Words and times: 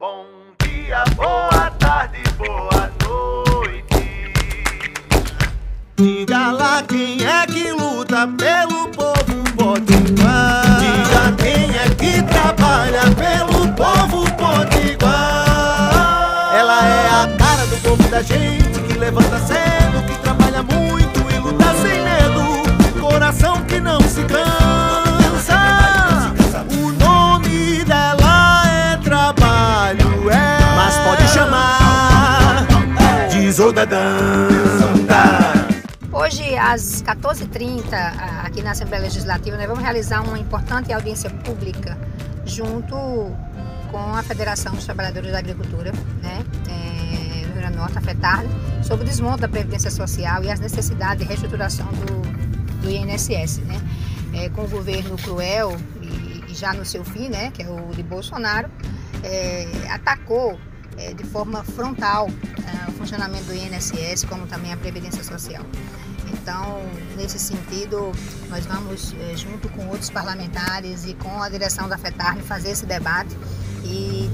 Bom 0.00 0.26
dia, 0.62 1.02
boa 1.16 1.72
tarde, 1.72 2.22
boa 2.36 2.88
noite. 3.02 4.32
Diga 5.96 6.52
lá 6.52 6.84
quem 6.84 7.26
é 7.26 7.44
que 7.44 7.72
luta 7.72 8.28
pelo 8.38 8.86
povo 8.90 9.42
potiguar. 9.56 10.78
Diga 10.78 11.32
quem 11.42 11.76
é 11.76 11.88
que 11.96 12.22
trabalha 12.22 13.10
pelo 13.16 13.72
povo 13.74 14.24
potiguar. 14.36 15.10
Ela 16.54 16.86
é 16.86 17.08
a 17.08 17.36
cara 17.36 17.66
do 17.66 17.76
povo 17.82 18.08
da 18.08 18.22
gente 18.22 18.80
que 18.86 18.96
levanta 18.96 19.40
cedo, 19.40 19.77
de 33.58 33.64
Zodadanda. 33.64 35.22
Hoje, 36.12 36.56
às 36.56 37.02
14h30, 37.02 37.92
a- 37.92 38.42
aqui 38.46 38.62
na 38.62 38.70
Assembleia 38.70 39.02
Legislativa, 39.02 39.56
nós 39.56 39.66
vamos 39.66 39.82
realizar 39.82 40.20
uma 40.22 40.38
importante 40.38 40.92
audiência 40.92 41.28
pública 41.28 41.98
junto 42.46 42.94
com 43.90 44.14
a 44.14 44.22
Federação 44.22 44.74
dos 44.76 44.84
Trabalhadores 44.84 45.32
da 45.32 45.38
Agricultura, 45.40 45.90
né, 46.22 46.44
é, 46.68 47.44
Rio 47.46 47.54
Grande 47.54 47.72
do 47.72 47.78
Norte, 47.78 47.98
a 47.98 48.84
sobre 48.84 49.04
o 49.04 49.08
desmonte 49.08 49.40
da 49.40 49.48
Previdência 49.48 49.90
Social 49.90 50.44
e 50.44 50.50
as 50.50 50.60
necessidades 50.60 51.18
de 51.22 51.28
reestruturação 51.28 51.86
do, 51.86 52.82
do 52.82 52.88
INSS. 52.90 53.58
Né, 53.66 53.80
É, 54.34 54.48
com 54.50 54.62
o 54.62 54.68
governo 54.68 55.16
cruel 55.16 55.74
e, 56.02 56.44
e 56.48 56.54
já 56.54 56.72
no 56.74 56.84
seu 56.84 57.02
fim, 57.02 57.28
né, 57.30 57.50
que 57.52 57.62
é 57.62 57.68
o 57.68 57.88
de 57.96 58.02
Bolsonaro, 58.04 58.68
é, 59.24 59.66
atacou 59.90 60.60
é, 60.98 61.14
de 61.14 61.24
forma 61.24 61.64
frontal 61.64 62.28
o 62.88 62.92
funcionamento 62.92 63.44
do 63.44 63.54
INSS, 63.54 64.24
como 64.24 64.46
também 64.46 64.72
a 64.72 64.76
Previdência 64.76 65.22
Social. 65.22 65.64
Então, 66.32 66.82
nesse 67.16 67.38
sentido, 67.38 68.12
nós 68.48 68.64
vamos, 68.66 69.14
eh, 69.14 69.36
junto 69.36 69.68
com 69.70 69.86
outros 69.88 70.10
parlamentares 70.10 71.06
e 71.06 71.14
com 71.14 71.42
a 71.42 71.48
direção 71.48 71.88
da 71.88 71.98
FETARN, 71.98 72.40
fazer 72.40 72.70
esse 72.70 72.86
debate 72.86 73.36
e 73.84 74.30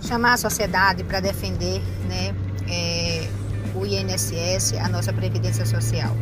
chamar 0.00 0.34
a 0.34 0.36
sociedade 0.36 1.04
para 1.04 1.20
defender 1.20 1.80
né, 2.08 2.34
eh, 2.68 3.28
o 3.74 3.86
INSS, 3.86 4.74
a 4.74 4.88
nossa 4.88 5.12
Previdência 5.12 5.64
Social. 5.64 6.16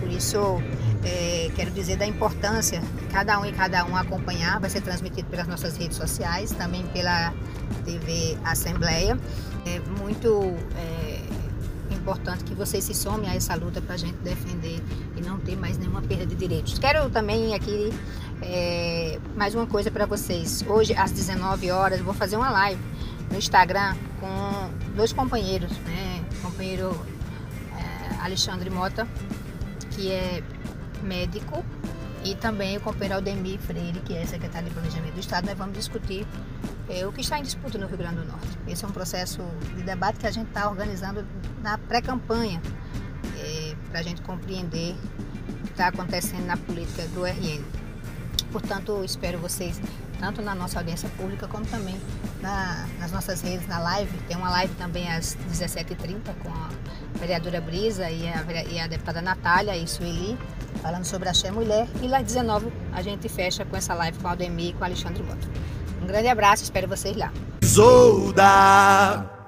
Por 0.00 0.10
isso, 0.10 0.62
eh, 1.04 1.50
quero 1.54 1.70
dizer 1.70 1.96
da 1.96 2.06
importância 2.06 2.82
cada 3.12 3.38
um 3.40 3.44
e 3.44 3.52
cada 3.52 3.84
um 3.84 3.96
acompanhar, 3.96 4.60
vai 4.60 4.70
ser 4.70 4.80
transmitido 4.80 5.28
pelas 5.28 5.46
nossas 5.46 5.76
redes 5.76 5.96
sociais, 5.96 6.50
também 6.52 6.86
pela 6.88 7.32
TV 7.84 8.36
Assembleia. 8.44 9.18
É 9.66 9.80
muito 10.00 10.54
eh, 10.76 11.22
importante 11.92 12.44
que 12.44 12.54
vocês 12.54 12.84
se 12.84 12.94
somem 12.94 13.30
a 13.30 13.34
essa 13.34 13.54
luta 13.54 13.80
para 13.80 13.94
a 13.94 13.98
gente 13.98 14.16
defender 14.18 14.80
e 15.16 15.20
não 15.20 15.38
ter 15.38 15.56
mais 15.56 15.76
nenhuma 15.78 16.02
perda 16.02 16.26
de 16.26 16.34
direitos. 16.34 16.78
Quero 16.78 17.10
também 17.10 17.54
aqui 17.54 17.92
é, 18.42 19.18
mais 19.36 19.54
uma 19.54 19.66
coisa 19.66 19.90
para 19.90 20.06
vocês. 20.06 20.64
Hoje, 20.66 20.94
às 20.94 21.12
19 21.12 21.70
horas, 21.70 22.00
vou 22.00 22.14
fazer 22.14 22.36
uma 22.36 22.50
live 22.50 22.80
no 23.30 23.38
Instagram 23.38 23.94
com 24.18 24.94
dois 24.96 25.12
companheiros, 25.12 25.70
né? 25.78 26.24
O 26.38 26.42
companheiro 26.42 26.98
é, 27.76 28.24
Alexandre 28.24 28.70
Mota, 28.70 29.06
que 29.90 30.10
é 30.10 30.42
médico, 31.02 31.64
e 32.22 32.34
também 32.34 32.76
o 32.76 32.80
companheiro 32.80 33.14
Aldemir 33.14 33.58
Freire, 33.60 33.98
que 34.00 34.14
é 34.14 34.26
secretário 34.26 34.68
de 34.68 34.74
Planejamento 34.74 35.14
do 35.14 35.20
Estado. 35.20 35.46
Nós 35.46 35.56
vamos 35.56 35.74
discutir 35.76 36.26
é, 36.88 37.06
o 37.06 37.12
que 37.12 37.22
está 37.22 37.38
em 37.38 37.42
disputa 37.42 37.78
no 37.78 37.86
Rio 37.86 37.96
Grande 37.96 38.16
do 38.16 38.26
Norte. 38.26 38.46
Esse 38.68 38.84
é 38.84 38.88
um 38.88 38.90
processo 38.92 39.40
de 39.74 39.82
debate 39.82 40.18
que 40.18 40.26
a 40.26 40.30
gente 40.30 40.48
está 40.48 40.68
organizando 40.68 41.24
na 41.62 41.78
pré-campanha 41.78 42.60
é, 43.38 43.74
para 43.90 44.00
a 44.00 44.02
gente 44.02 44.20
compreender 44.22 44.94
o 44.94 45.64
que 45.64 45.70
está 45.70 45.88
acontecendo 45.88 46.44
na 46.46 46.58
política 46.58 47.06
do 47.08 47.24
RN. 47.24 47.64
Portanto, 48.52 49.02
espero 49.04 49.38
vocês 49.38 49.80
tanto 50.18 50.42
na 50.42 50.54
nossa 50.54 50.78
audiência 50.78 51.08
pública 51.16 51.48
como 51.48 51.64
também 51.66 51.98
na- 52.42 52.86
nas 52.98 53.12
nossas 53.12 53.40
redes, 53.40 53.66
na 53.66 53.78
live. 53.78 54.14
Tem 54.28 54.36
uma 54.36 54.50
live 54.50 54.74
também 54.74 55.10
às 55.10 55.36
17h30 55.48 56.34
com 56.42 56.50
a 56.50 56.68
vereadora 57.18 57.60
Brisa 57.62 58.10
e 58.10 58.28
a, 58.28 58.44
e 58.70 58.78
a 58.78 58.86
deputada 58.86 59.22
Natália 59.22 59.74
e 59.76 59.86
Sueli, 59.88 60.36
falando 60.80 61.04
sobre 61.04 61.28
a 61.28 61.34
Xé 61.34 61.50
Mulher. 61.50 61.86
E 62.02 62.12
às 62.14 62.24
19 62.24 62.72
a 62.92 63.02
gente 63.02 63.28
fecha 63.28 63.64
com 63.64 63.76
essa 63.76 63.94
live 63.94 64.18
com 64.18 64.28
a 64.28 64.30
Aldemir 64.30 64.70
e 64.70 64.72
com 64.72 64.82
o 64.82 64.84
Alexandre 64.84 65.22
Mota. 65.22 65.46
Um 66.02 66.06
grande 66.06 66.28
abraço, 66.28 66.62
espero 66.62 66.88
vocês 66.88 67.16
lá. 67.16 67.32
Zolda. 67.64 69.39